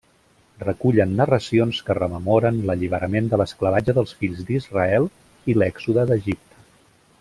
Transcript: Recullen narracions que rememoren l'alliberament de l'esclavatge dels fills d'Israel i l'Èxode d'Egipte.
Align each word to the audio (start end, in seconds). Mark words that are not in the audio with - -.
Recullen 0.61 1.11
narracions 1.19 1.81
que 1.89 1.95
rememoren 1.99 2.59
l'alliberament 2.69 3.29
de 3.35 3.41
l'esclavatge 3.43 3.95
dels 4.01 4.17
fills 4.23 4.43
d'Israel 4.51 5.09
i 5.53 5.61
l'Èxode 5.61 6.09
d'Egipte. 6.13 6.65